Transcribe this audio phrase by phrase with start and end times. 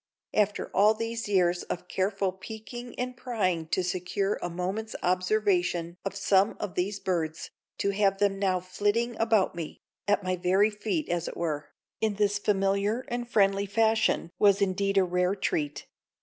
[0.33, 5.95] After all of these years of careful peeking and prying to secure a moment's observation
[6.03, 9.77] of some of these birds, to have them now flitting about me,
[10.07, 11.69] at my very feet as it were,
[11.99, 15.85] in this familiar and friendly fashion was indeed a rare treat.